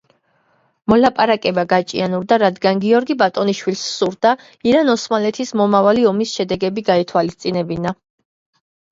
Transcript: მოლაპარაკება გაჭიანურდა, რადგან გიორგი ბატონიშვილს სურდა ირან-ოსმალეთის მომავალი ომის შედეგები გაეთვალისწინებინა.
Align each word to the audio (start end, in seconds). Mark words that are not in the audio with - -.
მოლაპარაკება 0.91 1.63
გაჭიანურდა, 1.73 2.37
რადგან 2.43 2.79
გიორგი 2.85 3.15
ბატონიშვილს 3.19 3.83
სურდა 3.97 4.31
ირან-ოსმალეთის 4.71 5.53
მომავალი 5.61 6.07
ომის 6.13 6.33
შედეგები 6.39 6.85
გაეთვალისწინებინა. 6.89 7.93